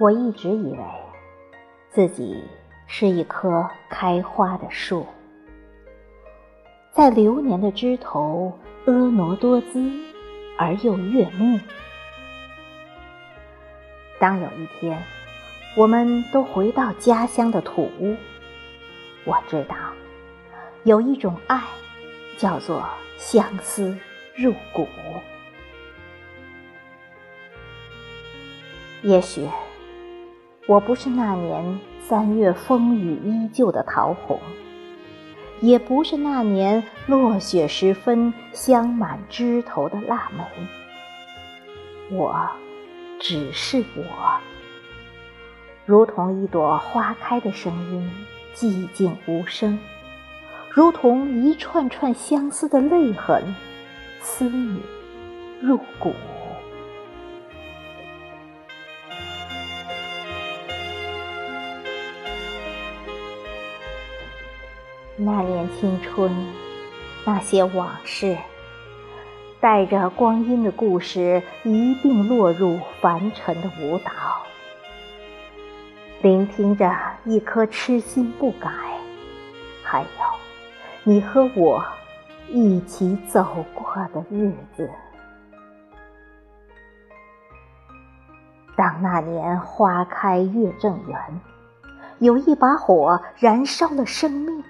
[0.00, 0.78] 我一直以为
[1.90, 2.44] 自己
[2.86, 5.04] 是一棵开花的树，
[6.92, 8.56] 在流年的枝头
[8.86, 9.90] 婀娜多姿
[10.56, 11.58] 而又悦目。
[14.20, 15.02] 当有一天，
[15.76, 18.16] 我们都回到家乡的土屋，
[19.24, 19.74] 我知道
[20.84, 21.60] 有一种爱，
[22.36, 22.84] 叫做
[23.16, 23.98] 相思
[24.36, 24.86] 入骨。
[29.02, 29.48] 也许
[30.68, 34.38] 我不是那年三月风雨依旧的桃红，
[35.62, 40.44] 也不是那年落雪时分香满枝头的腊梅，
[42.14, 42.46] 我
[43.18, 44.04] 只是我，
[45.86, 48.10] 如同一朵花开的声音，
[48.54, 49.78] 寂静无声，
[50.68, 53.54] 如同一串串相思的泪痕，
[54.20, 54.82] 思你
[55.62, 56.12] 入骨。
[65.20, 66.30] 那年青春，
[67.26, 68.38] 那些往事，
[69.58, 74.12] 带着光阴的故事，一并落入凡尘的舞蹈。
[76.22, 78.70] 聆听着一颗痴心不改，
[79.82, 80.08] 还有
[81.02, 81.84] 你和我
[82.48, 84.88] 一起走过的日子。
[88.76, 91.40] 当那年花开月正圆，
[92.20, 94.62] 有一把火燃烧了生命。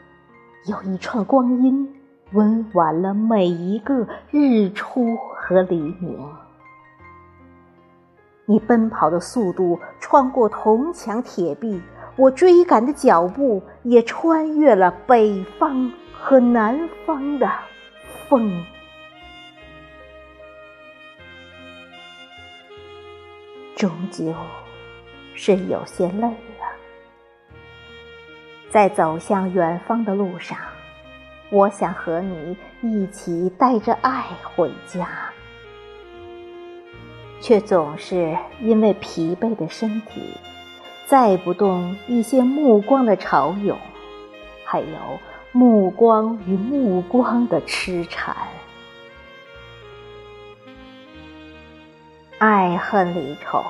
[0.67, 1.89] 有一串光阴，
[2.33, 6.19] 温婉了每一个日出和黎明。
[8.45, 11.81] 你奔跑的速度穿过铜墙铁壁，
[12.17, 17.49] 我追赶的脚步也穿越了北方和南方的
[18.29, 18.65] 风。
[23.77, 24.35] 终究
[25.35, 26.35] 是有些累。
[28.71, 30.59] 在走向远方的路上，
[31.51, 35.09] 我想和你一起带着爱回家，
[37.41, 40.35] 却总是因为疲惫的身体，
[41.07, 43.79] 载不动一些目光的潮涌，
[44.65, 44.87] 还有
[45.53, 48.37] 目光与目光的痴缠。
[52.37, 53.65] 爱恨离愁，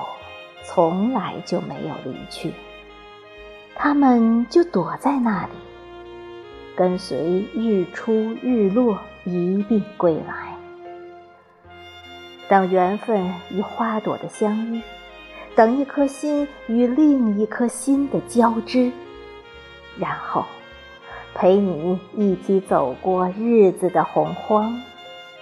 [0.63, 2.51] 从来就没有离去。
[3.81, 5.53] 他们就躲在那里，
[6.75, 10.53] 跟随日出日落一并归来。
[12.49, 14.81] 等缘分与花朵的相遇，
[15.55, 18.91] 等一颗心与另一颗心的交织，
[19.97, 20.43] 然后
[21.33, 24.77] 陪你一起走过日子的洪荒，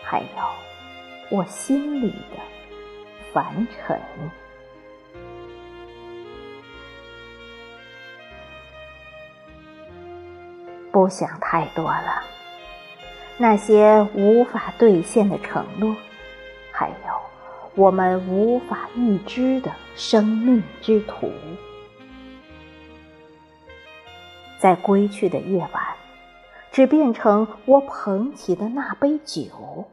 [0.04, 2.38] 还有我心里的
[3.34, 4.00] 凡尘。
[10.98, 12.24] 不想太多了，
[13.38, 15.96] 那些无法兑现的承诺，
[16.72, 16.96] 还有
[17.76, 21.32] 我们无法预知的生命之途，
[24.58, 25.84] 在归去的夜晚，
[26.72, 29.86] 只变成我捧起的那杯酒，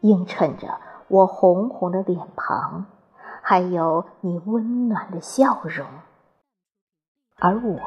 [0.00, 2.86] 映衬着我红红的脸庞，
[3.42, 5.86] 还有你温暖的笑容，
[7.36, 7.78] 而我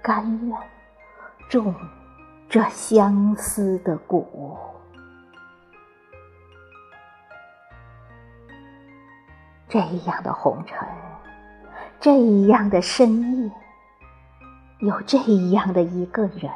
[0.00, 0.56] 甘愿。
[1.48, 1.74] 种
[2.48, 4.24] 这相思的蛊。
[9.68, 10.78] 这样的红尘，
[12.00, 13.50] 这样的深夜，
[14.78, 15.18] 有这
[15.50, 16.50] 样的一个人，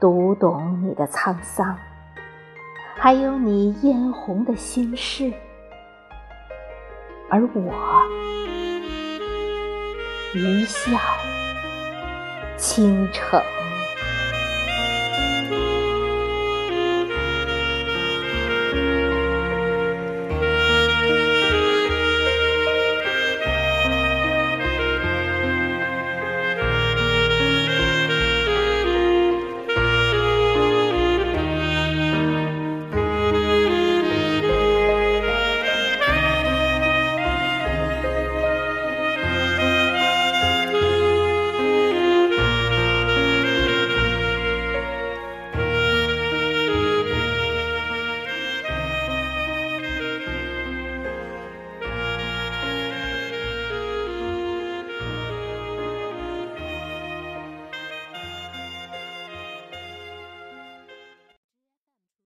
[0.00, 1.78] 读懂你的沧桑，
[2.96, 5.32] 还有你嫣红的心事，
[7.28, 8.02] 而我
[10.34, 10.98] 一笑。
[12.62, 13.42] 倾城。